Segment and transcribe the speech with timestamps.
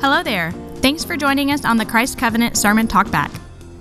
[0.00, 0.52] Hello there.
[0.76, 3.36] Thanks for joining us on the Christ Covenant Sermon Talkback.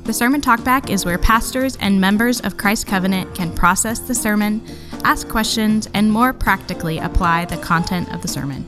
[0.06, 4.66] The Sermon Talkback is where pastors and members of Christ Covenant can process the sermon,
[5.04, 8.66] ask questions, and more practically apply the content of the sermon.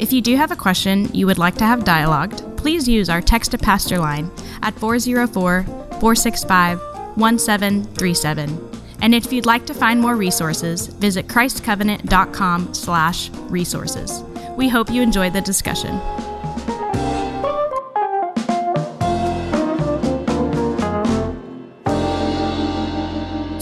[0.00, 3.22] If you do have a question you would like to have dialogued, please use our
[3.22, 4.28] text to pastor line
[4.62, 6.80] at 404 465
[7.14, 8.70] 1737.
[9.00, 14.24] And if you'd like to find more resources, visit christcovenant.com slash resources.
[14.56, 16.00] We hope you enjoy the discussion.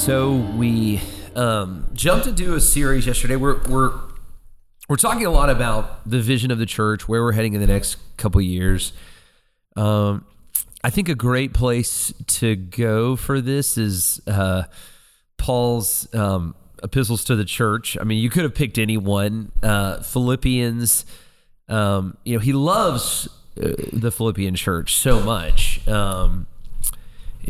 [0.09, 1.03] So we
[1.37, 3.37] um, jumped into a series yesterday.
[3.37, 3.93] We're we're
[4.89, 7.67] we're talking a lot about the vision of the church, where we're heading in the
[7.67, 8.95] next couple years.
[9.77, 10.25] Um,
[10.83, 14.63] I think a great place to go for this is uh,
[15.37, 17.99] Paul's um, epistles to the church.
[18.01, 19.53] I mean, you could have picked any one.
[19.63, 21.05] Uh, Philippians.
[21.69, 23.29] Um, you know, he loves
[23.63, 25.87] uh, the Philippian church so much.
[25.87, 26.47] Um,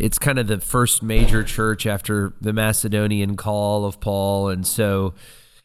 [0.00, 5.14] it's kind of the first major church after the Macedonian call of Paul, and so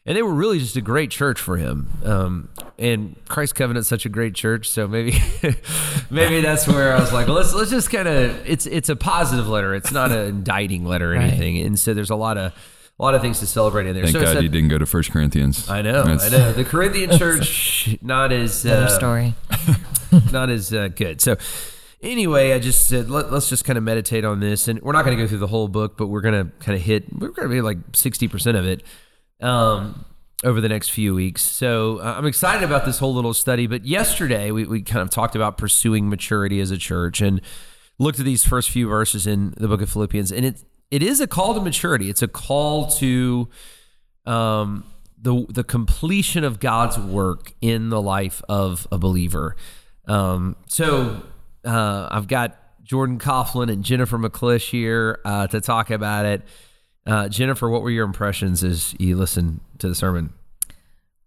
[0.06, 1.88] and they were really just a great church for him.
[2.04, 5.12] Um, and Christ Covenant's such a great church, so maybe
[6.10, 8.96] maybe that's where I was like, well, let's let's just kind of it's it's a
[8.96, 9.74] positive letter.
[9.74, 12.52] It's not an indicting letter or anything, and so there's a lot of
[12.98, 14.04] a lot of things to celebrate in there.
[14.04, 15.68] Thank so God instead- you didn't go to First Corinthians.
[15.68, 16.52] I know, That's- I know.
[16.52, 19.34] The Corinthian church not as uh, story.
[20.32, 21.20] not as uh, good.
[21.20, 21.36] So
[22.04, 25.04] anyway, I just said let, us just kind of meditate on this, and we're not
[25.04, 27.12] going to go through the whole book, but we're going to kind of hit.
[27.12, 28.82] We're going to be like sixty percent of it
[29.40, 30.04] um,
[30.44, 31.42] over the next few weeks.
[31.42, 33.66] So uh, I'm excited about this whole little study.
[33.66, 37.40] But yesterday we we kind of talked about pursuing maturity as a church and
[37.98, 41.20] looked at these first few verses in the book of Philippians, and it it is
[41.20, 42.10] a call to maturity.
[42.10, 43.48] It's a call to
[44.26, 44.84] um,
[45.20, 49.56] the the completion of God's work in the life of a believer.
[50.06, 51.22] Um, so
[51.64, 56.42] uh, I've got Jordan Coughlin and Jennifer McClish here uh, to talk about it.
[57.06, 60.32] Uh, Jennifer, what were your impressions as you listened to the sermon?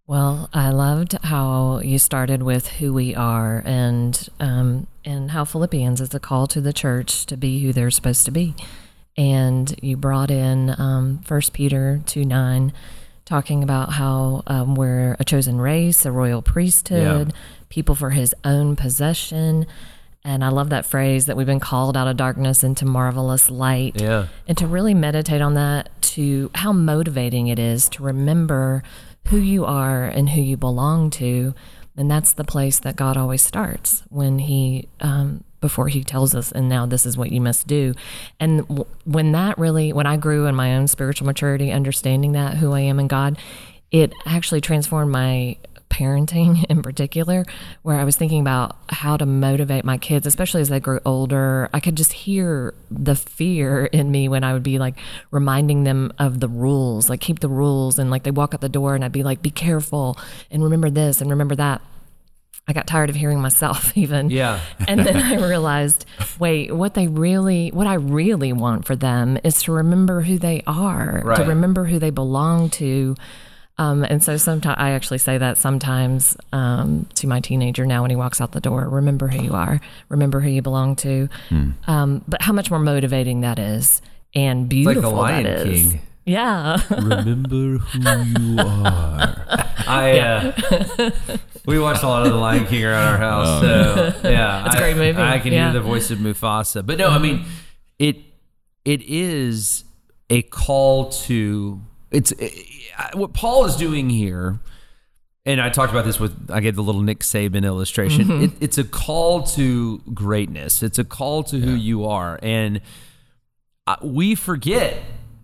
[0.07, 5.99] Well, I loved how you started with who we are and um, and how Philippians
[5.99, 8.55] is a call to the church to be who they're supposed to be.
[9.17, 12.71] And you brought in um, 1 Peter 2 9,
[13.25, 17.33] talking about how um, we're a chosen race, a royal priesthood,
[17.67, 19.65] people for his own possession.
[20.27, 23.93] And I love that phrase that we've been called out of darkness into marvelous light.
[23.95, 24.27] Yeah.
[24.45, 28.83] And to really meditate on that, to how motivating it is to remember
[29.27, 31.55] who you are and who you belong to.
[31.95, 36.51] And that's the place that God always starts when He, um, before He tells us,
[36.51, 37.93] and now this is what you must do.
[38.37, 42.57] And w- when that really, when I grew in my own spiritual maturity, understanding that
[42.57, 43.37] who I am in God,
[43.91, 45.55] it actually transformed my
[45.89, 47.45] parenting in particular,
[47.81, 51.69] where I was thinking about how to motivate my kids, especially as they grew older.
[51.73, 54.95] I could just hear the fear in me when I would be like
[55.31, 57.99] reminding them of the rules, like keep the rules.
[57.99, 60.17] And like they walk out the door and I'd be like, be careful
[60.51, 61.81] and remember this and remember that.
[62.69, 64.29] I got tired of hearing myself even.
[64.29, 64.59] Yeah.
[64.89, 66.05] And then I realized,
[66.37, 70.63] wait, what they really, what I really want for them is to remember who they
[70.67, 71.37] are, Right.
[71.37, 73.15] to remember who they belong to.
[73.79, 78.09] Um, and so sometimes I actually say that sometimes um, to my teenager now when
[78.09, 79.79] he walks out the door remember who you are,
[80.09, 81.29] remember who you belong to.
[81.87, 84.01] Um, but how much more motivating that is
[84.33, 85.91] and like beautiful the Lion that is.
[85.91, 86.01] King.
[86.25, 86.81] Yeah.
[86.89, 89.45] Remember who you are.
[89.87, 91.11] I uh,
[91.65, 93.61] we watched a lot of the Lion King around our house.
[93.61, 95.21] so yeah, It's a I- great movie.
[95.21, 95.71] I can Yeah.
[95.71, 97.45] hear the voice of Mufasa, but no, I mean
[97.97, 98.17] it.
[98.83, 99.85] It is
[100.29, 101.79] a call to
[102.11, 102.33] it's
[102.97, 104.59] I- what Paul is doing here.
[105.45, 108.25] And I talked about this with I gave the little Nick Saban illustration.
[108.25, 108.43] Mm-hmm.
[108.43, 110.83] It, it's a call to greatness.
[110.83, 112.81] It's a call to who you are, and
[113.87, 114.97] uh, we forget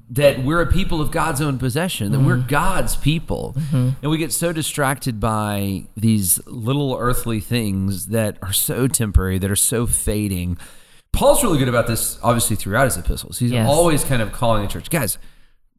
[0.09, 3.55] that we're a people of God's own possession, that we're God's people.
[3.71, 9.49] And we get so distracted by these little earthly things that are so temporary, that
[9.49, 10.57] are so fading.
[11.13, 13.39] Paul's really good about this, obviously, throughout his epistles.
[13.39, 13.67] He's Yes.
[13.69, 15.17] always kind of calling the church, guys,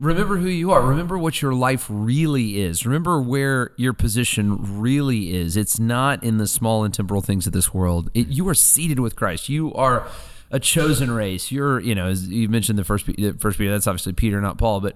[0.00, 0.82] remember who you are.
[0.82, 2.84] Remember what your life really is.
[2.84, 5.56] Remember where your position really is.
[5.56, 8.10] It's not in the small and temporal things of this world.
[8.14, 9.48] It, you are seated with Christ.
[9.48, 10.06] You are
[10.50, 11.50] a chosen race.
[11.50, 13.70] You're, you know, as you mentioned the first, the first Peter.
[13.70, 14.94] That's obviously Peter, not Paul, but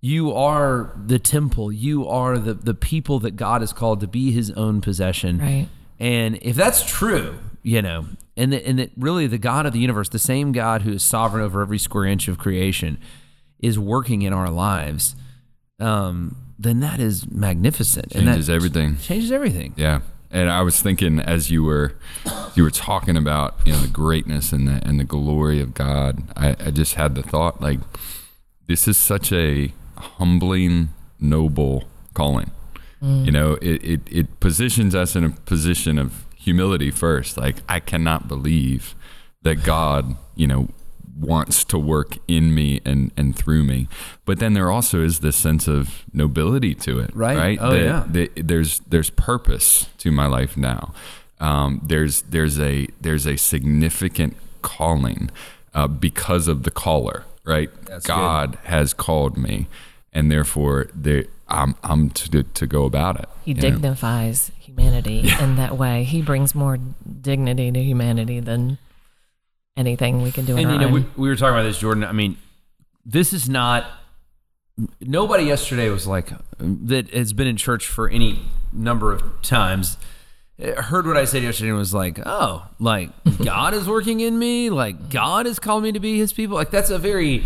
[0.00, 1.70] you are the temple.
[1.70, 5.38] You are the the people that God has called to be His own possession.
[5.38, 5.68] Right.
[5.98, 8.06] And if that's true, you know,
[8.36, 11.02] and that, and that really the God of the universe, the same God who is
[11.02, 12.98] sovereign over every square inch of creation,
[13.62, 15.14] is working in our lives,
[15.78, 18.14] um, then that is magnificent.
[18.14, 18.98] and Changes that everything.
[18.98, 19.72] Changes everything.
[19.76, 20.00] Yeah.
[20.30, 21.94] And I was thinking as you were
[22.54, 26.22] you were talking about you know the greatness and the and the glory of God.
[26.36, 27.80] I, I just had the thought like
[28.68, 31.84] this is such a humbling, noble
[32.14, 32.50] calling.
[33.02, 37.38] You know, it, it it positions us in a position of humility first.
[37.38, 38.94] Like I cannot believe
[39.40, 40.68] that God, you know,
[41.20, 43.88] wants to work in me and, and through me.
[44.24, 47.36] But then there also is this sense of nobility to it, Right.
[47.36, 47.58] right?
[47.60, 48.04] Oh, That- yeah.
[48.08, 50.92] that there's there's purpose to my life now.
[51.40, 55.30] Um, there's there's a there's a significant calling
[55.74, 57.70] uh, because of the caller, right?
[57.86, 59.68] That's God has called me,
[60.12, 63.28] and therefore there I'm I'm to to go about it.
[63.44, 63.60] He you know?
[63.62, 66.04] dignifies humanity in that way.
[66.04, 66.78] He brings more
[67.22, 68.78] dignity to humanity than
[69.76, 72.04] anything we can do and you know, we, we were talking about this, Jordan.
[72.04, 72.36] I mean,
[73.04, 73.86] this is not.
[75.00, 78.40] Nobody yesterday was like that has been in church for any
[78.72, 79.98] number of times.
[80.58, 83.10] Heard what I said yesterday and was like, oh, like
[83.44, 86.56] God is working in me, like God has called me to be His people.
[86.56, 87.44] Like that's a very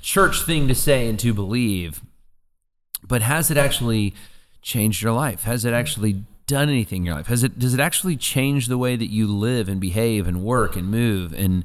[0.00, 2.02] church thing to say and to believe.
[3.06, 4.14] But has it actually
[4.60, 5.42] changed your life?
[5.44, 7.26] Has it actually done anything in your life?
[7.26, 10.76] Has it does it actually change the way that you live and behave and work
[10.76, 11.64] and move and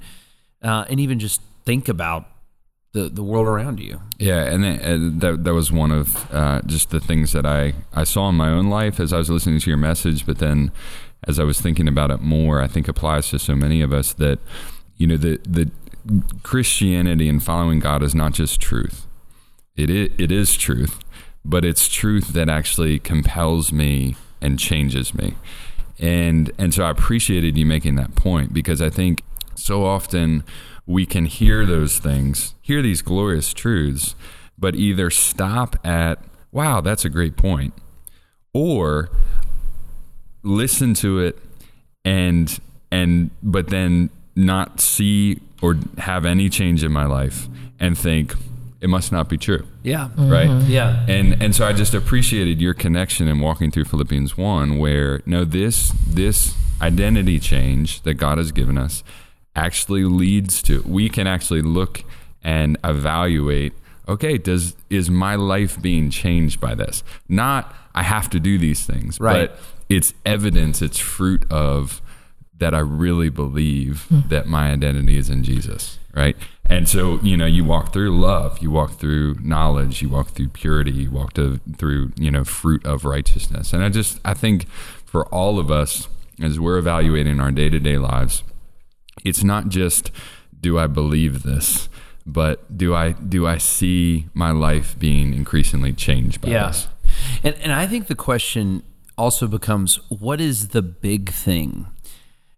[0.61, 2.25] uh, and even just think about
[2.93, 4.01] the the world around you?
[4.17, 8.29] Yeah, and, that that was one of uh, just the things that I I saw
[8.29, 10.71] in my own life as I was listening to your message, but then
[11.27, 14.13] as I was thinking about it more, I think applies to so many of us
[14.13, 14.39] that
[14.97, 15.71] you know the the
[16.43, 19.07] Christianity and following God is not just truth.
[19.75, 21.03] It is, it is truth,
[21.43, 25.35] but it's truth that actually compels me and changes me.
[25.99, 29.23] And and so I appreciated you making that point because I think
[29.55, 30.43] so often
[30.85, 34.15] we can hear those things, hear these glorious truths,
[34.57, 37.73] but either stop at, wow, that's a great point,
[38.53, 39.09] or
[40.43, 41.37] listen to it
[42.05, 42.59] and
[42.91, 47.47] and but then not see or have any change in my life
[47.79, 48.33] and think
[48.81, 50.29] it must not be true Yeah, mm-hmm.
[50.29, 54.77] right yeah, and and so I just appreciated your connection in walking through Philippians one,
[54.77, 59.03] where no this this identity change that God has given us
[59.55, 62.03] actually leads to we can actually look
[62.43, 63.73] and evaluate.
[64.07, 67.03] Okay, does is my life being changed by this?
[67.27, 69.49] Not I have to do these things, Right.
[69.49, 69.59] but
[69.89, 72.01] it's evidence, it's fruit of
[72.57, 74.21] that I really believe hmm.
[74.29, 76.35] that my identity is in Jesus, right?
[76.69, 80.49] And so, you know, you walk through love, you walk through knowledge, you walk through
[80.49, 83.71] purity, you walk to, through, you know, fruit of righteousness.
[83.71, 84.67] And I just, I think
[85.05, 86.09] for all of us,
[86.41, 88.43] as we're evaluating our day to day lives,
[89.23, 90.11] it's not just
[90.59, 91.89] do I believe this,
[92.25, 96.67] but do I do I see my life being increasingly changed by yeah.
[96.67, 96.87] this?
[97.43, 98.83] And and I think the question
[99.17, 101.87] also becomes, what is the big thing?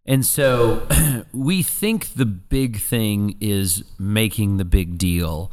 [0.09, 0.87] And so
[1.33, 5.51] we think the big thing is making the big deal,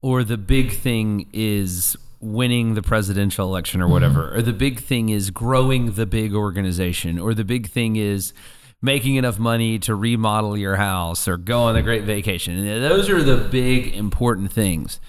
[0.00, 3.92] or the big thing is winning the presidential election or mm-hmm.
[3.92, 8.32] whatever, or the big thing is growing the big organization, or the big thing is
[8.80, 12.64] making enough money to remodel your house or go on a great vacation.
[12.64, 15.00] And those are the big important things.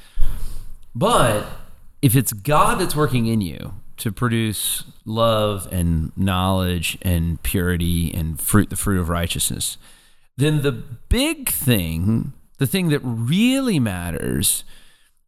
[0.95, 1.45] But
[2.01, 8.39] if it's God that's working in you to produce love and knowledge and purity and
[8.39, 9.77] fruit, the fruit of righteousness,
[10.37, 14.63] then the big thing, the thing that really matters,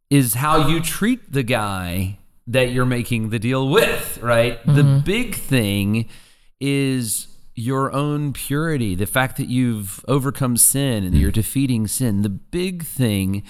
[0.08, 4.64] is how you treat the guy that you're making the deal with, right?
[4.66, 5.04] The mm-hmm.
[5.04, 6.08] big thing
[6.60, 11.34] is your own purity, the fact that you've overcome sin and you're mm.
[11.34, 12.22] defeating sin.
[12.22, 13.42] The big thing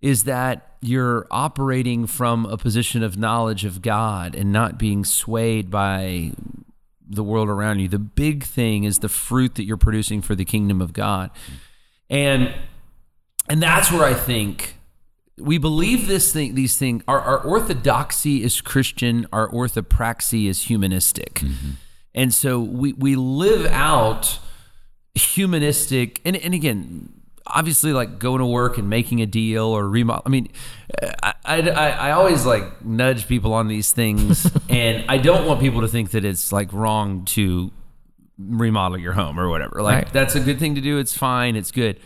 [0.00, 5.70] is that you're operating from a position of knowledge of God and not being swayed
[5.70, 6.32] by
[7.08, 7.88] the world around you.
[7.88, 11.30] The big thing is the fruit that you're producing for the kingdom of God.
[12.10, 12.54] And
[13.48, 14.76] and that's where I think
[15.38, 21.34] we believe this thing these things our, our orthodoxy is Christian, our orthopraxy is humanistic.
[21.36, 21.70] Mm-hmm.
[22.14, 24.38] And so we we live out
[25.14, 27.17] humanistic and, and again
[27.54, 30.48] obviously like going to work and making a deal or remodel i mean
[31.22, 35.80] I, I, I always like nudge people on these things and i don't want people
[35.80, 37.72] to think that it's like wrong to
[38.38, 39.82] remodel your home or whatever.
[39.82, 40.12] Like Right.
[40.12, 40.98] that's a good thing to do.
[40.98, 41.56] It's fine.
[41.56, 41.98] It's good.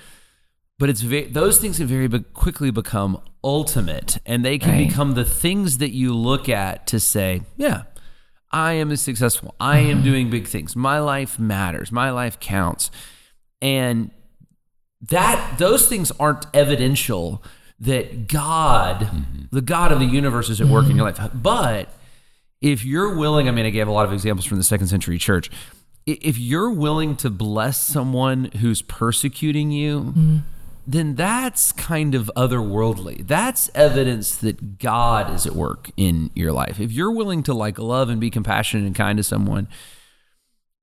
[0.78, 4.88] But it's ve- those things can very quickly become ultimate and they can Right.
[4.88, 7.82] become the things that you look at to say yeah
[8.52, 10.04] i am successful i am mm-hmm.
[10.04, 10.76] doing big things.
[10.76, 11.90] My life matters.
[11.90, 12.90] My life counts.
[13.60, 14.12] And
[15.08, 17.42] that those things aren't evidential
[17.78, 19.42] that god mm-hmm.
[19.50, 21.22] the god of the universe is at work in your mm-hmm.
[21.22, 21.88] life but
[22.62, 25.18] if you're willing, I mean, I gave a lot of examples from the second century
[25.18, 25.50] church.
[26.06, 30.36] If you're willing to bless someone who's persecuting you, mm-hmm.
[30.86, 33.26] then that's kind of otherworldly.
[33.26, 36.80] That's evidence that God is at work in your life.
[36.80, 39.68] If you're willing to like love and be compassionate and kind to someone,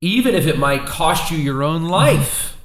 [0.01, 2.57] even if it might cost you your own life,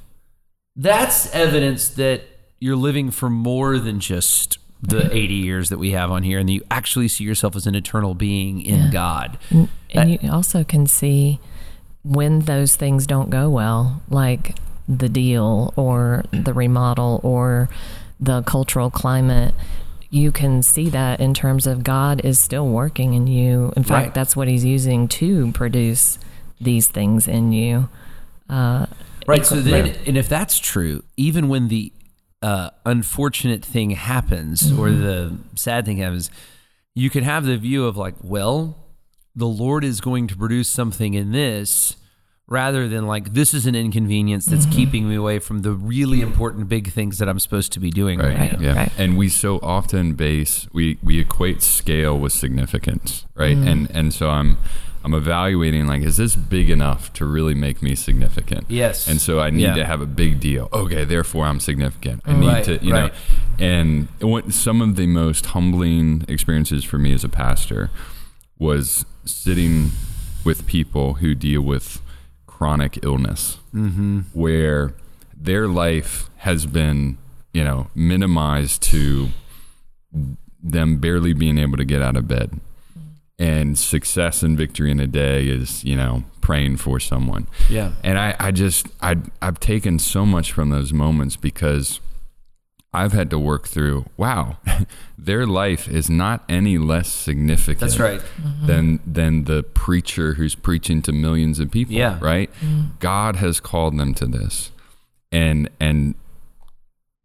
[0.75, 2.23] that's evidence that
[2.59, 5.15] you're living for more than just the mm.
[5.15, 7.75] 80 years that we have on here and that you actually see yourself as an
[7.75, 9.37] eternal being in God.
[9.49, 9.65] Mm.
[9.65, 9.67] Uh,
[9.99, 11.39] and you also can see
[12.03, 17.69] when those things don't go well, like the deal or the remodel or
[18.19, 19.55] the cultural climate.
[20.11, 23.73] You can see that in terms of God is still working in you.
[23.75, 24.13] In fact, Right.
[24.13, 26.19] that's what He's using to produce
[26.61, 27.89] these things in you.
[28.49, 28.85] Uh,
[29.25, 29.45] Right.
[29.45, 31.91] So then, and if that's true, even when the
[32.41, 34.79] uh, unfortunate thing happens mm-hmm.
[34.79, 36.29] or the sad thing happens,
[36.93, 38.77] you can have the view of like, well,
[39.35, 41.97] the Lord is going to produce something in this
[42.47, 44.75] rather than like, this is an inconvenience that's mm-hmm.
[44.75, 48.19] keeping me away from the really important big things that I'm supposed to be doing
[48.19, 48.61] right, Right.
[48.61, 48.75] Yeah.
[48.75, 48.91] Right.
[48.97, 53.57] And we so often base we we equate scale with significance, right?
[53.57, 53.67] Mm.
[53.67, 54.57] And and so I'm
[55.05, 58.65] I'm evaluating like is this big enough to really make me significant?
[58.67, 59.07] Yes.
[59.07, 59.75] And so I need Yeah.
[59.75, 60.67] to have a big deal.
[60.73, 62.21] Okay, therefore I'm significant.
[62.25, 63.13] I need Right, to, you right.
[63.13, 63.65] know.
[63.65, 67.91] And what some of the most humbling experiences for me as a pastor
[68.57, 69.91] was sitting
[70.43, 72.01] with people who deal with
[72.47, 74.19] chronic illness Mm-hmm.
[74.33, 74.93] where
[75.37, 77.17] their life has been,
[77.53, 79.29] you know, minimized to
[80.63, 82.59] them barely being able to get out of bed.
[83.37, 87.47] And success and victory in a day is, you know, praying for someone.
[87.69, 87.91] Yeah.
[88.01, 91.99] And I, I just, I, I've taken so much from those moments because
[92.95, 94.57] I've had to work through, wow,
[95.17, 98.21] their life is not any less significant That's right.
[98.21, 98.67] Mm-hmm.
[98.67, 101.93] than than the preacher who's preaching to millions of people.
[101.93, 102.17] Yeah.
[102.21, 102.49] Right?
[102.61, 102.97] Mm-hmm.
[102.99, 104.71] God has called them to this.
[105.31, 106.15] And and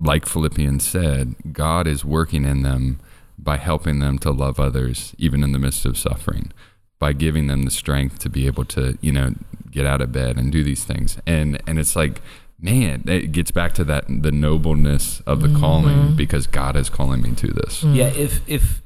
[0.01, 2.99] like Philippians said, God is working in them
[3.43, 6.53] by helping them to love others even in the midst of suffering,
[6.99, 9.35] by giving them the strength to be able to, you know,
[9.71, 11.19] get out of bed and do these things.
[11.27, 12.21] And and it's like
[12.63, 15.61] Man, it gets back to that the nobleness of the mm-hmm.
[15.61, 17.83] calling because God is calling me to this.
[17.83, 17.95] Mm-hmm.
[17.95, 18.83] Yeah, if if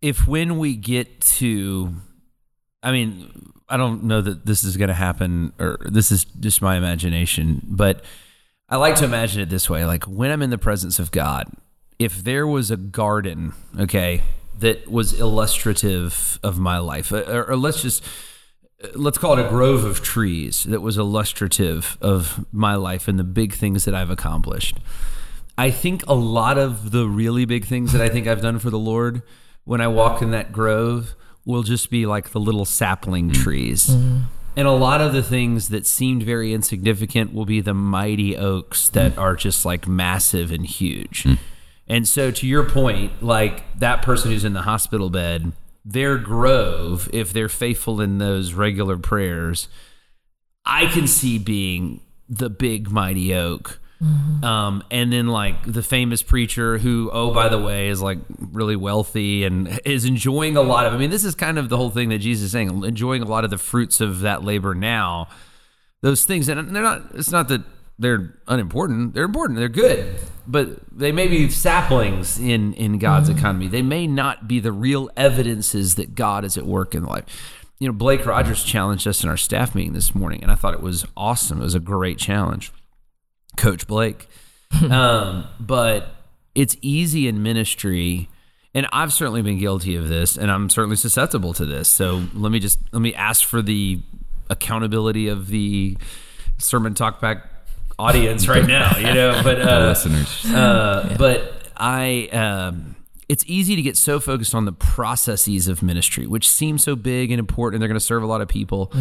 [0.00, 1.94] if when we get to
[2.80, 6.62] I mean, I don't know that this is going to happen or this is just
[6.62, 8.04] my imagination, but
[8.68, 11.48] I like to imagine it this way, like when I'm in the presence of God,
[11.98, 14.22] if there was a garden, okay,
[14.58, 18.04] that was illustrative of my life, uh, or, or let's just
[18.82, 23.18] uh, let's call it a grove of trees that was illustrative of my life and
[23.18, 24.78] the big things that I've accomplished.
[25.56, 28.70] I think a lot of the really big things that I think I've done for
[28.70, 29.22] the Lord
[29.64, 31.14] when I walk in that grove
[31.44, 33.42] will just be like the little sapling mm-hmm.
[33.42, 33.86] trees.
[33.86, 34.18] Mm-hmm.
[34.56, 38.88] And a lot of the things that seemed very insignificant will be the mighty oaks
[38.88, 39.18] that mm.
[39.18, 41.22] are just like massive and huge.
[41.24, 41.38] Mm.
[41.88, 45.52] And so, to your point, like that person who's in the hospital bed,
[45.84, 49.68] their grove, if they're faithful in those regular prayers,
[50.64, 53.80] I can see being the big mighty oak.
[54.44, 58.76] Um, and then like the famous preacher who, oh, by the way, is like really
[58.76, 60.94] wealthy and is enjoying a lot of.
[60.94, 63.26] I mean, this is kind of the whole thing that Jesus is saying, enjoying a
[63.26, 65.26] lot of the fruits of that labor now.
[66.00, 67.02] Those things, and they're not.
[67.14, 67.62] It's not that
[67.98, 69.14] they're unimportant.
[69.14, 69.58] They're important.
[69.58, 73.66] They're good, but they may be saplings in in God's economy.
[73.66, 77.64] They may not be the real evidences that God is at work in life.
[77.80, 80.74] You know, Blake Rogers challenged us in our staff meeting this morning, and I thought
[80.74, 81.60] it was awesome.
[81.60, 82.72] It was a great challenge.
[83.56, 84.28] Coach Blake.
[84.90, 86.08] um, but
[86.54, 88.28] it's easy in ministry,
[88.74, 91.88] and I've certainly been guilty of this, and I'm certainly susceptible to this.
[91.88, 94.00] So let me just let me ask for the
[94.50, 95.96] accountability of the
[96.58, 97.42] sermon talkback
[97.98, 98.96] audience right now.
[98.96, 100.44] You know, but The uh, listeners.
[100.46, 102.96] uh, but I, um,
[103.28, 107.30] it's easy to get so focused on the processes of ministry, which seem so big
[107.30, 108.92] and important, and they're going to serve a lot of people,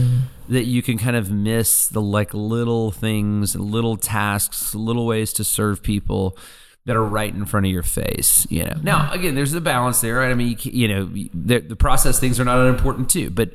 [0.50, 5.44] that you can kind of miss the like little things, little tasks, little ways to
[5.44, 6.38] serve people
[6.86, 8.46] that are right in front of your face.
[8.50, 8.80] You know.
[8.82, 10.32] Now, again, there's the balance there, right?
[10.32, 13.54] I mean, you, you know, the, the process things are not unimportant too, but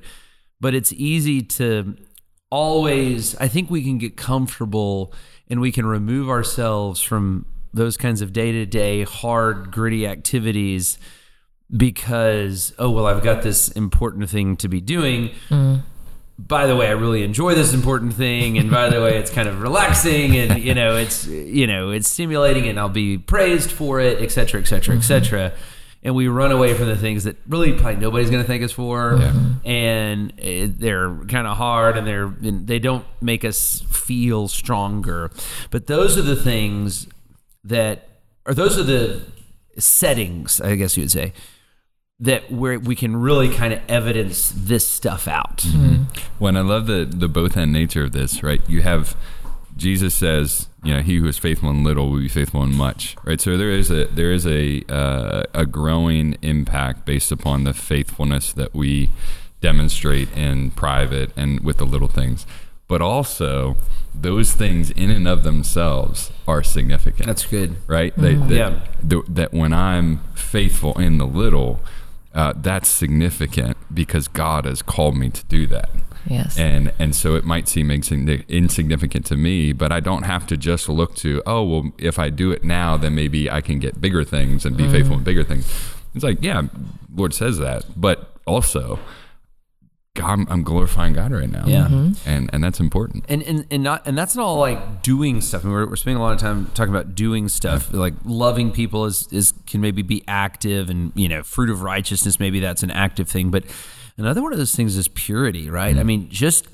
[0.61, 1.97] but it's easy to
[2.53, 5.11] always i think we can get comfortable
[5.49, 10.99] and we can remove ourselves from those kinds of day-to-day hard gritty activities
[11.75, 15.31] because oh well i've got this important thing to be doing.
[15.49, 15.81] Mm.
[16.39, 18.59] By the way i really enjoy this important thing.
[18.59, 22.09] And by the way it's kind of relaxing and you know it's you know it's
[22.09, 25.07] stimulating and i'll be praised for it et cetera et cetera et mm-hmm.
[25.07, 25.53] cetera
[26.03, 28.73] and we run away from the things that really probably nobody's going to thank us
[28.73, 29.29] for, Yeah.
[29.31, 29.67] Mm-hmm.
[29.69, 35.31] and it, they're kind of hard, and they're and they don't make us feel stronger.
[35.71, 37.07] But those are the things
[37.65, 38.09] that,
[38.47, 39.23] or those are the
[39.79, 41.33] settings, I guess you would say,
[42.21, 45.59] that where we can really kind of evidence this stuff out.
[45.59, 46.03] Mm-hmm.
[46.39, 48.61] When I love the the both end nature of this, right?
[48.69, 49.17] You have
[49.77, 53.17] Jesus says, you know, he who is faithful in little will be faithful in much,
[53.25, 53.41] right?
[53.41, 58.53] So there is a there is a uh, a growing impact based upon the faithfulness
[58.53, 59.11] that we
[59.61, 62.47] demonstrate in private and with the little things,
[62.89, 63.77] but also
[64.15, 67.77] those things in and of themselves are significant That's good.
[67.87, 68.13] right?
[68.17, 68.81] They, that, Yeah.
[69.03, 71.81] the- that when I'm faithful in the little,
[72.35, 75.91] uh, that's significant because God has called me to do that.
[76.27, 76.59] Yes.
[76.59, 80.89] And and so it might seem insignificant to me, but I don't have to just
[80.89, 84.25] look to oh well if I do it now then maybe I can get bigger
[84.25, 84.93] things and be mm-hmm.
[84.93, 85.71] faithful in bigger things.
[86.15, 86.63] It's like yeah,
[87.15, 88.99] Lord says that, but also
[90.15, 91.65] God, I'm, I'm glorifying God right now.
[91.67, 91.89] Yeah.
[91.89, 92.29] Mm-hmm.
[92.29, 93.25] and and that's important.
[93.31, 95.65] and and and not and that's not all like doing stuff.
[95.65, 97.93] I mean, we're, we're spending a lot of time talking about doing stuff.
[97.95, 102.39] Like loving people is is can maybe be active, and you know, fruit of righteousness
[102.39, 103.51] maybe that's an active thing.
[103.51, 103.65] But
[104.17, 105.97] another one of those things is purity, right?
[105.97, 106.67] I mean, just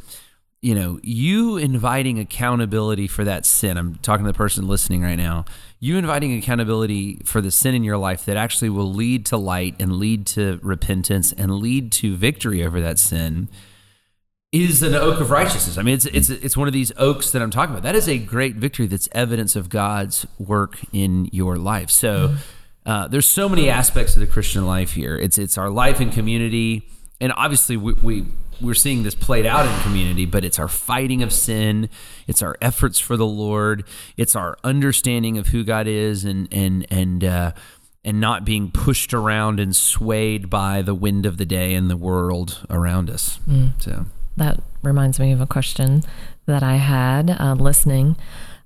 [0.61, 3.76] you know, you inviting accountability for that sin.
[3.76, 5.45] I'm talking to the person listening right now.
[5.78, 9.76] You inviting accountability for the sin in your life that actually will lead to light
[9.78, 13.49] and lead to repentance and lead to victory over that sin
[14.50, 15.78] is an oak of righteousness.
[15.78, 17.85] I mean, it's it's it's one of these oaks that I'm talking about.
[17.85, 18.87] That is a great victory.
[18.87, 21.90] That's evidence of God's work in your life.
[21.90, 22.35] So
[22.85, 25.16] uh, there's so many aspects of the Christian life here.
[25.16, 26.88] It's it's our life in community,
[27.20, 27.92] and obviously we.
[27.94, 28.25] we
[28.60, 31.88] we're seeing this played out in community, but it's our fighting of sin,
[32.26, 33.84] it's our efforts for the Lord,
[34.16, 37.52] it's our understanding of who God is, and and and uh,
[38.04, 41.96] and not being pushed around and swayed by the wind of the day and the
[41.96, 43.38] world around us.
[43.78, 44.06] So
[44.37, 46.02] That reminds me of a question
[46.46, 48.16] that I had uh, listening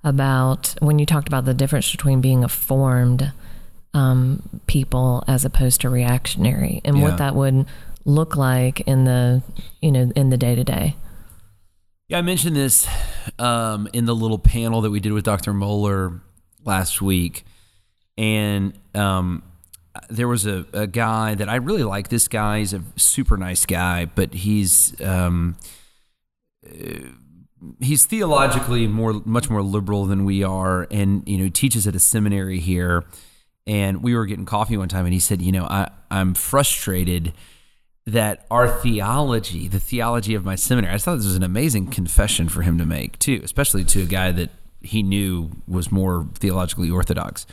[0.03, 3.31] about when you talked about the difference between being a formed
[3.93, 7.03] um, people as opposed to reactionary, and Yeah.
[7.03, 7.67] what that would
[8.05, 9.41] look like in the
[9.81, 10.95] you know in the day to day.
[12.07, 12.87] Yeah, I mentioned this
[13.39, 15.53] um, in the little panel that we did with Dr.
[15.53, 16.21] Mohler
[16.65, 17.45] last week.
[18.17, 19.41] And um,
[20.09, 22.09] there was a, a guy that I really like.
[22.09, 25.55] This guy is a super nice guy, but he's um,
[26.65, 27.09] uh,
[27.79, 31.95] he's theologically more much more liberal than we are, and you know he teaches at
[31.95, 33.05] a seminary here.
[33.65, 37.33] And we were getting coffee one time, and he said, "You know, I I'm frustrated."
[38.05, 42.49] That our theology, the theology of my seminary, I thought this was an amazing confession
[42.49, 44.49] for him to make too, especially to a guy that
[44.81, 47.45] he knew was more theologically orthodox.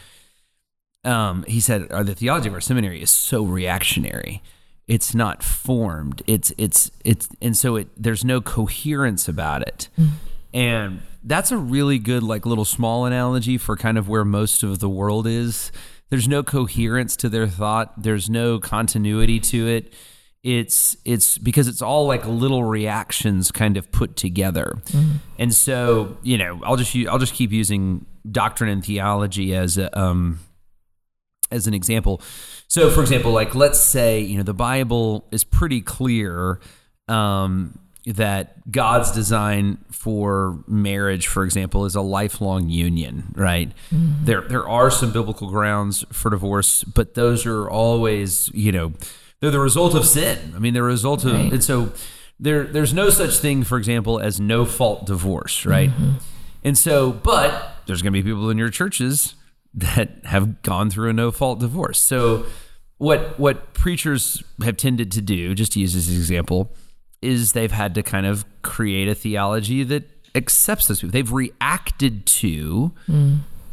[1.05, 4.43] Um, he said, "Our the theology of our seminary is so reactionary.
[4.89, 6.23] It's not formed.
[6.27, 9.89] It's it's it's, and so it there's no coherence about it."
[10.53, 14.81] And that's a really good like little small analogy for kind of where most of
[14.81, 15.71] the world is.
[16.11, 18.03] There's no coherence to their thought.
[18.03, 19.93] There's no continuity to it
[20.43, 24.79] it's it's because it's all like little reactions kind of put together.
[25.39, 29.99] And so you know i'll just i'll just keep using doctrine and theology as a,
[29.99, 30.41] um
[31.51, 32.23] as an example.
[32.69, 36.61] So for example like let's say you know the bible is pretty clear
[37.09, 43.71] um that God's design for marriage, for example, is a lifelong union, right?
[44.25, 48.95] There, there are some biblical grounds for divorce, but those are always, you know,
[49.41, 50.53] they're the result of sin.
[50.55, 51.53] I mean, they're a result of, Right.
[51.53, 51.93] and so
[52.39, 55.91] there, there's no such thing, for example, as no fault divorce, right?
[56.65, 59.35] And so, but there's going to be people in your churches
[59.75, 61.99] that have gone through a no fault divorce.
[61.99, 62.45] So,
[62.99, 66.71] what what preachers have tended to do, just to use this example,
[67.23, 71.13] is they've had to kind of create a theology that accepts those people.
[71.13, 72.93] They've reacted to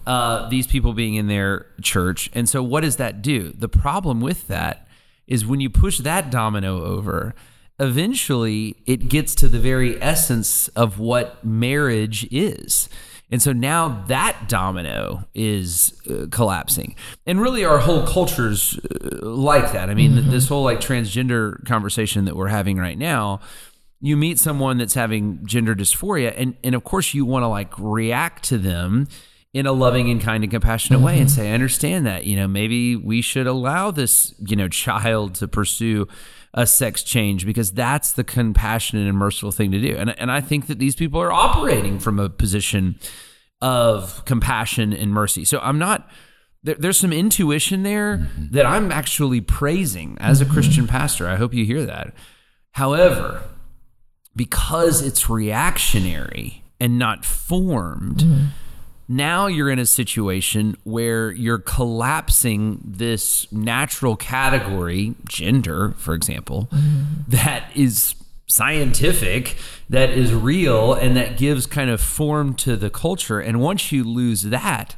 [0.05, 2.29] uh, these people being in their church.
[2.33, 3.51] And so, what does that do?
[3.51, 4.86] The problem with that
[5.27, 7.35] is when you push that domino over,
[7.79, 12.89] eventually it gets to the very essence of what marriage is.
[13.29, 16.95] And so now that domino is uh, collapsing.
[17.25, 19.89] And really, our whole culture's uh, like that.
[19.89, 23.41] I mean, th- this whole like transgender conversation that we're having right now,
[23.99, 27.73] you meet someone that's having gender dysphoria, and, and of course, you want to like
[27.77, 29.07] react to them
[29.57, 31.41] in a loving and kind and compassionate way and mm-hmm.
[31.41, 35.47] say, I understand that, you know, maybe we should allow this, you know, child to
[35.47, 36.07] pursue
[36.53, 39.95] a sex change because that's the compassionate and merciful thing to do.
[39.97, 42.99] And, and I think that these people are operating from a position
[43.59, 45.43] of compassion and mercy.
[45.43, 46.07] So I'm not
[46.61, 48.49] there, there's some intuition there mm-hmm.
[48.51, 50.53] that I'm actually praising as a mm-hmm.
[50.53, 51.27] Christian pastor.
[51.27, 52.13] I hope you hear that.
[52.73, 53.41] However,
[54.35, 58.23] because it's reactionary and not formed,
[59.07, 66.69] now you're in a situation where you're collapsing this natural category, gender, for example,
[67.27, 68.15] that is
[68.47, 69.55] scientific,
[69.89, 73.39] that is real, and that gives kind of form to the culture.
[73.39, 74.95] And once you lose that,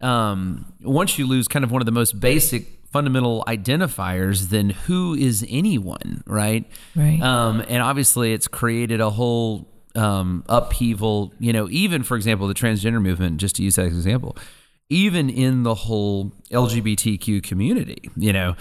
[0.00, 5.14] um, once you lose kind of one of the most basic fundamental identifiers, then who
[5.14, 6.64] is anyone, right?
[6.96, 7.20] Right.
[7.22, 11.32] Um, and obviously, it's created a whole um, upheaval.
[11.38, 14.36] You know, even for example, the transgender movement, just to use that as an example,
[14.88, 18.56] even in the whole LGBTQ community, you know,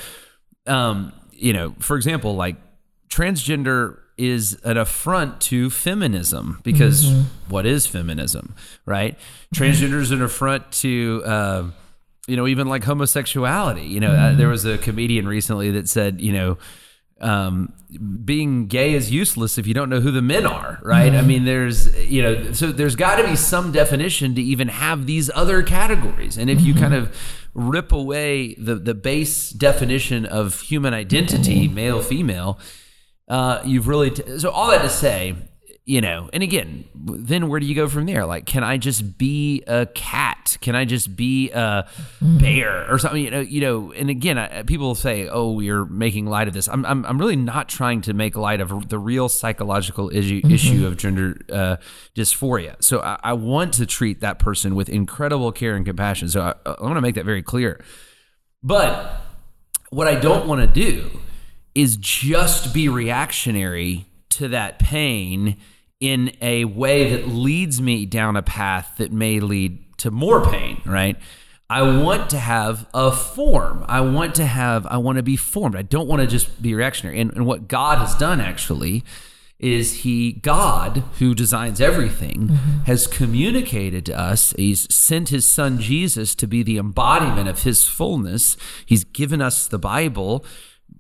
[0.67, 2.55] um, you know, for example, like
[3.09, 7.09] transgender is an affront to feminism because
[7.47, 8.53] what is feminism,
[8.85, 9.17] right?
[9.55, 11.23] Transgender is an affront to.
[11.25, 11.63] Uh,
[12.27, 13.87] you know, even like homosexuality.
[13.87, 16.59] You know, uh, there was a comedian recently that said, you know,
[17.21, 17.73] um,
[18.23, 21.13] being gay is useless if you don't know who the men are, right?
[21.13, 25.05] I mean, there's, you know, so there's got to be some definition to even have
[25.05, 26.37] these other categories.
[26.37, 27.15] And if you kind of
[27.53, 32.59] rip away the the base definition of human identity, male, female,
[33.27, 35.35] uh, you've really t- so all that to say
[35.89, 38.23] you know and again then where do you go from there?
[38.23, 40.55] Like can i just be a cat?
[40.61, 41.89] Can i just be a
[42.21, 43.23] bear or something?
[43.23, 46.69] You know you know and again I, people say oh you're making light of this.
[46.69, 50.85] I'm, I'm i'm really not trying to make light of the real psychological issue issue
[50.85, 51.77] of gender uh,
[52.15, 52.75] dysphoria.
[52.83, 56.29] So I, I want to treat that person with incredible care and compassion.
[56.29, 57.83] So i, I want to make that very clear.
[58.61, 59.21] But
[59.89, 61.09] what I don't want to do
[61.73, 65.57] is just be reactionary to that pain
[65.99, 70.81] in a way that leads me down a path that may lead to more pain,
[70.85, 71.17] right?
[71.69, 73.85] I want to have a form.
[73.87, 75.75] I want to have, I want to be formed.
[75.75, 77.19] I don't want to just be reactionary.
[77.19, 79.03] And, and what God has done actually
[79.59, 82.79] is He, God, who designs everything, mm-hmm.
[82.85, 84.53] has communicated to us.
[84.57, 88.57] He's sent His Son Jesus to be the embodiment of His fullness.
[88.85, 90.45] He's given us the Bible,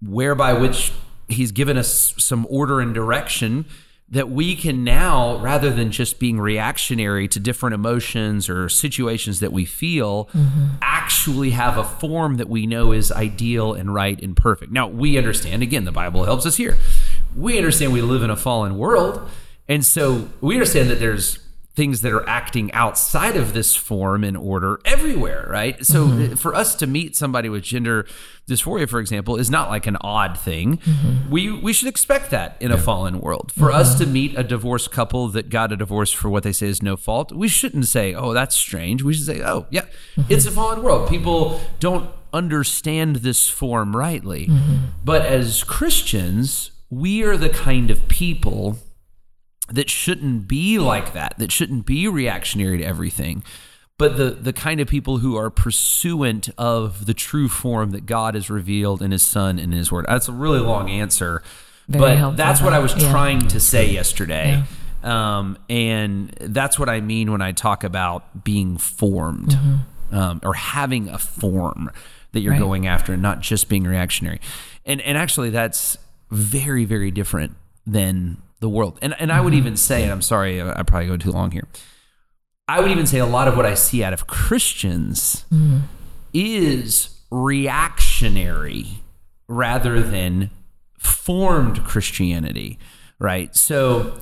[0.01, 0.91] whereby which
[1.29, 3.65] He's given us some order and direction
[4.11, 9.53] that we can now, rather than just being reactionary to different emotions or situations that
[9.53, 10.67] we feel, mm-hmm.
[10.81, 14.71] actually have a form that we know is ideal and right and perfect.
[14.71, 16.77] Now, we understand, again, the Bible helps us here.
[17.35, 19.29] We understand we live in a fallen world.
[19.67, 21.37] And so we understand that there's
[21.79, 25.85] things that are acting outside of this form and order everywhere, right?
[25.85, 26.33] So mm-hmm.
[26.33, 28.05] uh, for us to meet somebody with gender
[28.49, 30.79] dysphoria, for example, is not like an odd thing.
[30.79, 31.31] Mm-hmm.
[31.31, 33.53] We we should expect that in a fallen world.
[33.53, 33.79] For mm-hmm.
[33.79, 36.83] us to meet a divorced couple that got a divorce for what they say is
[36.83, 39.85] no fault, we shouldn't say, "Oh, that's strange." We should say, "Oh, yeah,
[40.27, 41.07] it's a fallen world.
[41.07, 44.49] People don't understand this form rightly."
[45.05, 48.79] But as Christians, we are the kind of people
[49.71, 53.43] that shouldn't be like that, that shouldn't be reactionary to everything,
[53.97, 58.35] but the, the kind of people who are pursuant of the true form that God
[58.35, 60.05] has revealed in His Son and in His Word.
[60.07, 61.43] That's a really long answer,
[61.87, 63.11] Very but helpful, that's what I was yeah.
[63.11, 64.63] trying to say yesterday.
[65.03, 69.57] Um, and that's what I mean when I talk about being formed
[70.11, 71.91] um, or having a form
[72.31, 72.61] that you're Mm-hmm.
[72.61, 72.67] Right.
[72.67, 74.39] going after and not just being reactionary.
[74.85, 75.97] And, and actually, that's
[76.31, 77.55] very, very different
[77.87, 78.99] than the world.
[79.01, 79.59] And, and I would mm-hmm.
[79.59, 81.67] even say, and I'm sorry, I I probably go too long here.
[82.69, 85.81] I would even say a lot of what I see out of Christians mm.
[86.35, 89.01] is reactionary
[89.47, 90.51] rather than
[90.99, 92.77] formed Christianity,
[93.17, 93.55] right?
[93.55, 94.19] So,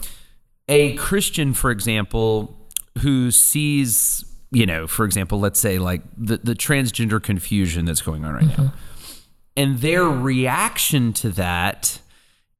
[0.69, 2.69] a Christian, for example,
[2.99, 8.23] who sees, you know, for example, let's say like the, the transgender confusion that's going
[8.23, 9.17] on right now, mm-hmm.
[9.57, 11.99] and their reaction to that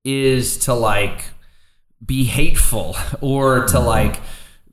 [0.03, 1.25] is to like
[2.05, 3.85] be hateful or to mm-hmm.
[3.85, 4.19] like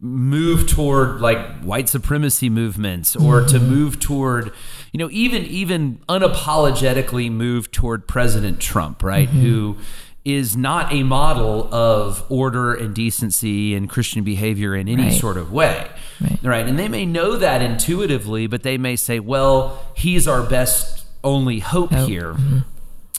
[0.01, 3.71] move toward like white supremacy movements or to mm-hmm.
[3.71, 4.53] move toward
[4.93, 9.41] you know even even unapologetically move toward president trump right mm-hmm.
[9.41, 9.77] who
[10.23, 15.13] is not a model of order and decency and christian behavior in any Right.
[15.21, 15.89] sort of way
[16.21, 16.39] Right.
[16.43, 16.67] right?
[16.67, 21.61] And they may know that intuitively but they may say well he's our best only
[21.61, 22.37] hope here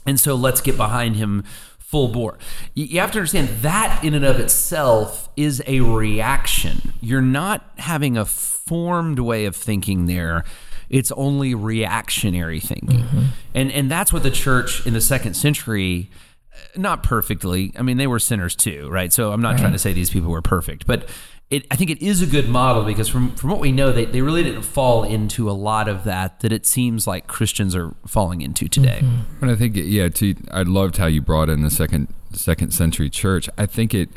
[0.06, 1.44] and so let's get behind him
[1.86, 2.38] full bore.
[2.74, 6.94] You have to understand that in and of itself is a reaction.
[7.00, 10.44] You're not having a formed way of thinking there.
[10.90, 13.02] It's only reactionary thinking.
[13.02, 13.24] Mm-hmm.
[13.54, 16.10] And and that's what the church in the second century
[16.54, 17.72] uh, not perfectly.
[17.78, 19.14] I mean, they were sinners too, right?
[19.14, 21.08] So I'm not trying to say these people were perfect, but
[21.50, 24.06] it, I think it is a good model because from from what we know, they,
[24.06, 27.94] they really didn't fall into a lot of that that it seems like Christians are
[28.08, 29.02] falling into today.
[29.04, 29.44] Mm-hmm.
[29.44, 33.10] And I think, yeah, to, I loved how you brought in the second second century
[33.10, 33.48] church.
[33.58, 34.10] I think it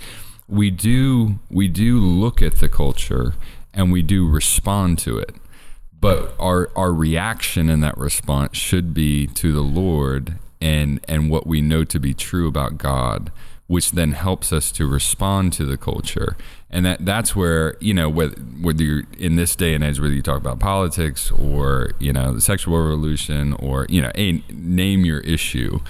[0.49, 3.35] we do we do look at the culture
[3.75, 5.37] and we do respond to it,
[6.01, 11.47] but our our reaction in that response should be to the Lord and and what
[11.47, 13.31] we know to be true about God,
[13.69, 16.37] which then helps us to respond to the culture.
[16.71, 20.13] And that that's where you know whether whether you're in this day and age, whether
[20.13, 25.05] you talk about politics or you know the sexual revolution or you know a, name
[25.05, 25.81] your issue,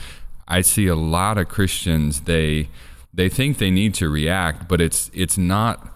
[0.47, 2.69] I see a lot of Christians they
[3.15, 5.95] they think they need to react, but it's it's not.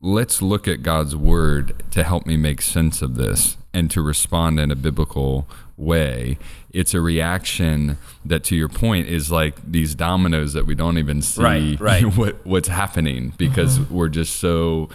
[0.00, 4.60] Let's look at God's word to help me make sense of this and to respond
[4.60, 6.38] in a biblical way.
[6.72, 11.22] It's a reaction that, to your point, is like these dominoes that we don't even
[11.22, 12.04] see Right, right.
[12.16, 14.88] what what's happening because we're just so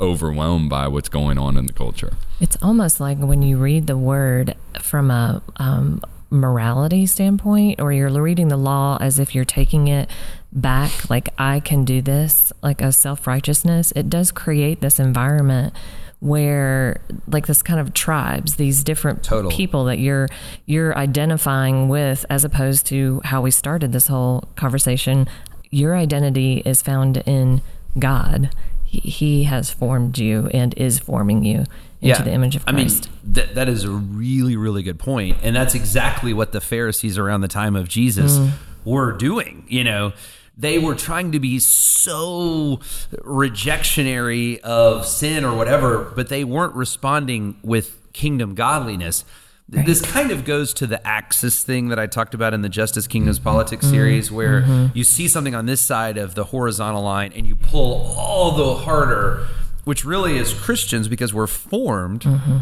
[0.00, 2.12] overwhelmed by what's going on in the culture.
[2.40, 6.00] It's almost like when you read the word from a um,
[6.30, 10.08] morality standpoint, or you're reading the law as if you're taking it
[10.52, 13.92] back, like I can do this, like a self righteousness.
[13.94, 15.74] It does create this environment
[16.20, 19.50] where like this kind of tribes these different Total.
[19.50, 20.28] people that you're
[20.66, 25.26] you're identifying with as opposed to how we started this whole conversation
[25.70, 27.62] your identity is found in
[27.98, 28.50] god
[28.84, 31.64] he, he has formed you and is forming you
[32.02, 35.36] into the image of I mean, christ that that is a really really good point,
[35.42, 38.50] and that's exactly what the Pharisees around the time of Jesus Mm.
[38.86, 39.64] were doing.
[39.68, 40.12] You know,
[40.56, 42.80] they were trying to be so
[43.24, 49.24] rejectionary of sin or whatever, but they weren't responding with kingdom godliness.
[49.70, 53.06] This kind of goes to the axis thing that I talked about in the Justice
[53.06, 53.48] Kingdoms mm-hmm.
[53.48, 53.94] Politics Mm-hmm.
[53.94, 54.96] series, where mm-hmm.
[54.96, 58.82] you see something on this side of the horizontal line and you pull all the
[58.82, 59.46] harder,
[59.84, 62.58] which really is Christians because we're formed mm-hmm.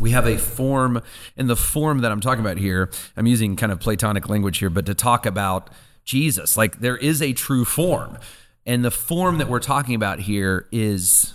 [0.00, 1.02] we have a form
[1.36, 2.90] in the form that I'm talking about here.
[3.14, 5.68] I'm using kind of Platonic language here, but to talk about
[6.04, 8.18] Jesus, like there is a true form.
[8.64, 11.34] And the form that we're talking about here is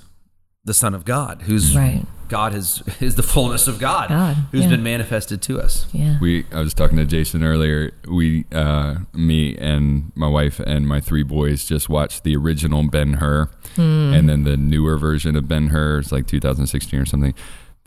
[0.63, 2.05] the Son of God, who's Right.
[2.29, 4.69] God is is the fullness of God, God, who's yeah.
[4.69, 5.87] been manifested to us.
[5.93, 7.91] yeah We I was talking to Jason earlier.
[8.07, 13.13] We uh, me and my wife and my three boys just watched the original Ben
[13.13, 15.99] Hur, and then the newer version of Ben Hur.
[15.99, 17.33] It's like 2016 or something.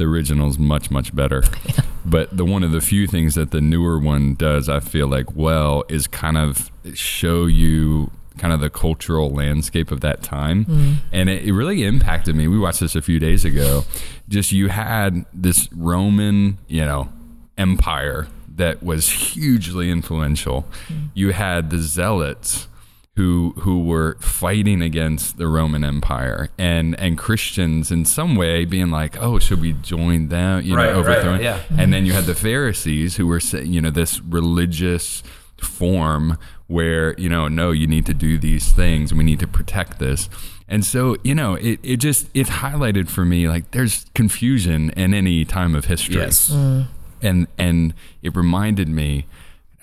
[0.01, 1.45] The original's much much better.
[2.03, 5.37] But the one of the few things that the newer one does, I feel like,
[5.37, 10.65] well, is kind of show you kind of the cultural landscape of that time.
[10.65, 10.93] Mm-hmm.
[11.13, 12.49] And it, it really impacted me.
[12.49, 13.85] We watched this a few days ago.
[14.31, 17.13] Just you had this Roman, you know,
[17.59, 20.63] empire that was hugely influential.
[20.89, 21.07] Mm-hmm.
[21.13, 22.67] You had the zealots
[23.17, 28.91] who who were fighting against the Roman Empire and and Christians in some way being
[28.91, 30.63] like, oh, should we join them?
[30.63, 31.43] You Right, know, right, overthrowing.
[31.43, 31.61] yeah.
[31.77, 35.23] And then you had the Pharisees who were saying, you know, this religious
[35.59, 39.99] form where you know no you need to do these things we need to protect
[39.99, 40.31] this
[40.69, 45.13] and so you know it, it just it highlighted for me like there's confusion in
[45.13, 46.49] any time of history Yes.
[46.51, 46.87] Mm.
[47.21, 47.93] and and
[48.23, 49.27] it reminded me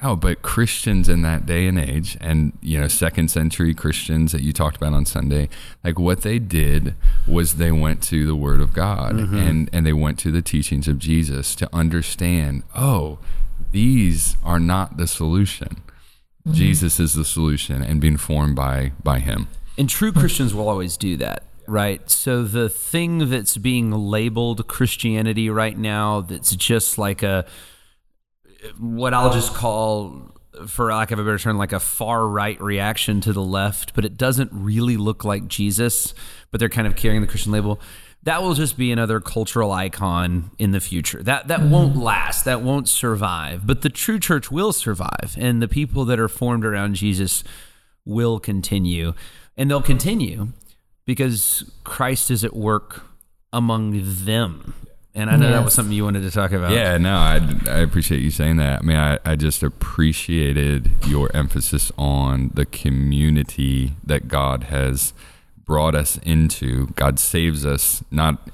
[0.04, 4.42] oh but christians in that day and age and you know second century christians that
[4.42, 5.50] you talked about on sunday
[5.84, 6.94] like what they did
[7.28, 9.36] was they went to the word of god mm-hmm.
[9.36, 13.18] and and they went to the teachings of jesus to understand oh
[13.72, 15.82] these are not the solution.
[16.48, 16.54] Mm-hmm.
[16.54, 19.48] Jesus is the solution and being formed by by him.
[19.78, 22.10] And true Christians will always do that, right?
[22.10, 27.46] So the thing that's being labeled Christianity right now, that's just like a,
[28.78, 30.32] what I'll just call,
[30.68, 34.06] for lack of a better term, like a far right reaction to the left, but
[34.06, 36.14] it doesn't really look like Jesus,
[36.52, 37.80] but they're kind of carrying the Christian label.
[38.24, 41.24] That will just be another cultural icon in the future.
[41.24, 41.72] That that mm-hmm.
[41.72, 42.46] won't last.
[42.46, 43.66] That won't survive.
[43.66, 47.44] But the true church will survive, and the people that are formed around Jesus
[48.04, 49.14] will continue.
[49.56, 50.50] And they'll continue
[51.06, 53.04] because Christ is at work
[53.54, 54.76] among them.
[55.18, 56.72] And I know that was something you wanted to talk about.
[56.72, 58.82] Yeah, no, I, I appreciate you saying that.
[58.82, 65.14] I mean, I, I just appreciated your emphasis on the community that God has
[65.66, 66.88] brought us into.
[66.90, 68.48] God saves us, not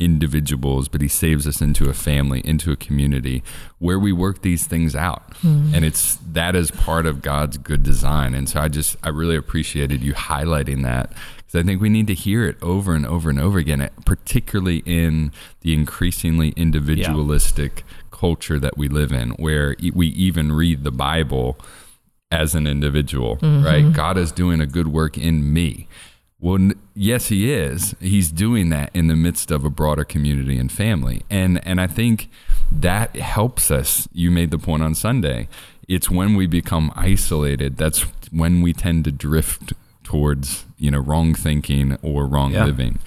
[0.00, 3.44] individuals, but He saves us into a family, into a community
[3.78, 5.36] where we work these things out.
[5.36, 5.72] Hmm.
[5.72, 8.34] And it's that is part of God's good design.
[8.34, 11.12] And so I just, I really appreciated you highlighting that
[11.52, 13.88] because I think we need to hear it over and over and over again, eh,
[14.06, 20.90] particularly in the increasingly individualistic culture that we live in, where we even read the
[20.90, 21.58] Bible
[22.30, 23.64] as an individual, mm-hmm.
[23.64, 23.92] right?
[23.92, 25.88] God is doing a good work in me.
[26.40, 27.94] Well, yes, he is.
[28.00, 31.86] He's doing that in the midst of a broader community and family, and and I
[31.86, 32.30] think
[32.72, 34.08] that helps us.
[34.12, 35.48] You made the point on Sunday.
[35.86, 38.00] It's when we become isolated that's
[38.32, 39.74] when we tend to drift
[40.12, 42.66] towards you know wrong thinking or wrong Yeah.
[42.66, 42.98] living,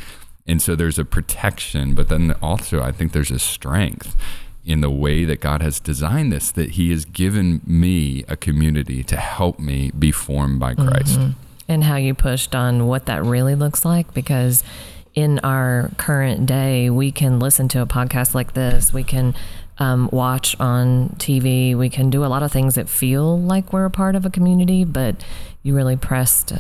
[0.48, 4.16] and so there's a protection, but then also I think there's a strength
[4.66, 9.04] in the way that God has designed this that He has given me a community
[9.04, 11.20] to help me be formed by Christ.
[11.68, 14.64] and how you pushed on what that really looks like because
[15.14, 19.34] in our current day we can listen to a podcast like this we can
[19.80, 23.86] um, watch on tv we can do a lot of things that feel like we're
[23.86, 25.16] a part of a community but
[25.64, 26.54] you really pressed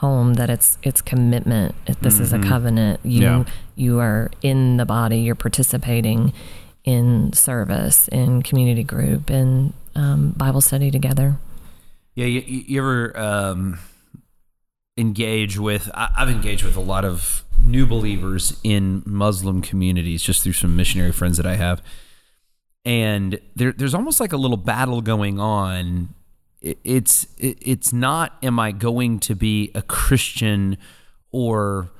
[0.00, 3.44] home that it's it's commitment It- this is a covenant you Yeah.
[3.76, 6.32] you are in the body you're participating
[6.84, 11.38] in service in community group in um, bible study together
[12.14, 13.78] Yeah, you, you you ever um,
[14.96, 15.90] engage with?
[15.94, 20.74] I, I've engaged with a lot of new believers in Muslim communities just through some
[20.76, 21.82] missionary friends that I have,
[22.84, 26.08] and there, there's almost like a little battle going on.
[26.60, 28.36] It, it's it's not.
[28.42, 30.76] Am I going to be a Christian
[31.32, 31.90] or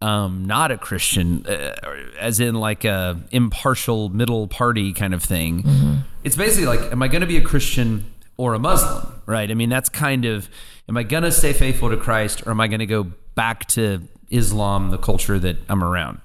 [0.00, 1.74] um, not a Christian, uh,
[2.18, 6.04] as in like a impartial middle party kind of thing.
[6.22, 8.04] It's basically like, am I going to be a Christian
[8.36, 9.20] or a Muslim?
[9.26, 9.50] Right.
[9.50, 10.48] I mean, that's kind of,
[10.88, 13.04] am I going to stay faithful to Christ or am I going to go
[13.34, 16.20] back to Islam, the culture that I'm around?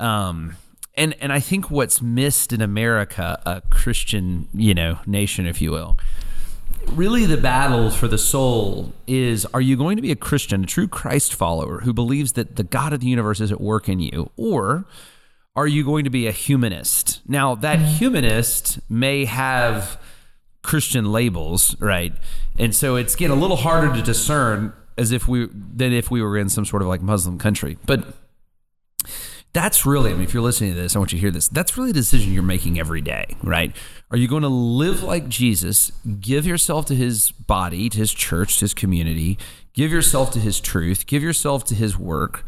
[0.00, 0.56] Um,
[0.96, 5.72] and and I think what's missed in America, a Christian, you know, nation, if you
[5.72, 5.98] will,
[6.92, 10.66] really the battle for the soul is are you going to be a Christian, a
[10.66, 14.00] true Christ follower who believes that the God of the universe is at work in
[14.00, 14.86] you, or
[15.56, 17.20] are you going to be a humanist?
[17.28, 17.94] Now, that mm-hmm.
[17.96, 19.98] humanist may have
[20.62, 22.12] Christian labels, right?
[22.58, 26.22] And so it's getting a little harder to discern as if we than if we
[26.22, 27.76] were in some sort of like Muslim country.
[27.86, 28.04] But
[29.54, 31.46] that's really, I mean, if you're listening to this, I want you to hear this.
[31.46, 33.74] That's really a decision you're making every day, right?
[34.10, 38.58] Are you going to live like Jesus, give yourself to his body, to his church,
[38.58, 39.38] to his community,
[39.72, 42.44] give yourself to his truth, give yourself to his work,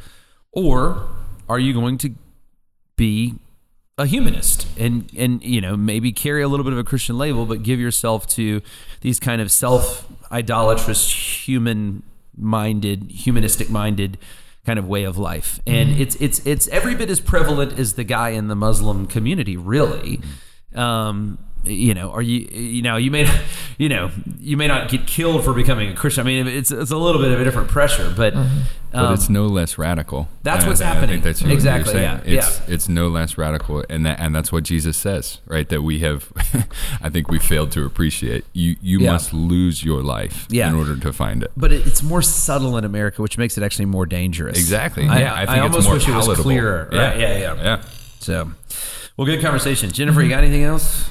[0.51, 1.09] or
[1.49, 2.15] are you going to
[2.97, 3.37] be
[3.99, 7.47] a humanist and and you know maybe carry a little bit of a christian label
[7.47, 8.61] but give yourself to
[9.01, 12.03] these kind of self idolatrous human
[12.37, 14.19] minded humanistic minded
[14.67, 15.61] kind of way of life.
[15.67, 19.57] And it's it's it's every bit as prevalent as the guy in the muslim community
[19.57, 20.21] really.
[20.75, 23.41] Um you know are you you know you may not,
[23.79, 26.91] you know you may not get killed for becoming a christian i mean it's it's
[26.91, 28.35] a little bit of a different pressure but
[28.93, 30.27] But um, it's no less radical.
[30.43, 31.11] that's And I what's think- I happening.
[31.17, 32.21] think that's what you're Exactly, saying.
[32.25, 35.69] yeah, It's it's no less radical, and that and that's what Jesus says, right?
[35.69, 36.33] That we have,
[37.03, 38.47] I think we failed to appreciate.
[38.55, 39.13] You you Yeah.
[39.13, 40.71] must lose your life Yeah.
[40.71, 41.51] in order to find it.
[41.59, 44.57] but it, it's more subtle in America, which makes it actually more dangerous.
[44.57, 45.07] Exactly.
[45.07, 46.45] I, Yeah, I think it's almost more wish it was palatable.
[46.45, 46.89] clearer.
[46.93, 47.15] Yeah.
[47.19, 47.55] Yeah, yeah.
[47.63, 47.83] Yeah.
[48.21, 48.51] So,
[49.19, 50.23] well, good conversation, Jennifer.
[50.23, 51.11] You got anything else,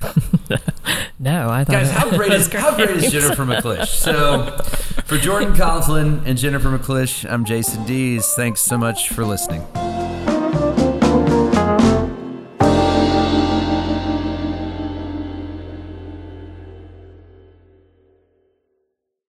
[1.18, 1.90] no i thought guys?
[1.90, 3.86] How great is how great is Jennifer McClish?
[3.88, 4.56] So,
[5.04, 8.26] for Jordan Coughlin and Jennifer McClish, I'm Jason Dees.
[8.34, 9.66] Thanks so much for listening.